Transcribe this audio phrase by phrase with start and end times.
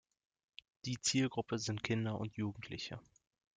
[0.85, 2.99] Die Zielgruppe sind Kinder und Jugendliche.